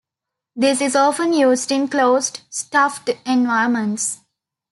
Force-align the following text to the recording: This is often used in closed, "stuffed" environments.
This 0.55 0.81
is 0.81 0.95
often 0.95 1.31
used 1.31 1.71
in 1.71 1.87
closed, 1.87 2.39
"stuffed" 2.49 3.11
environments. 3.23 4.21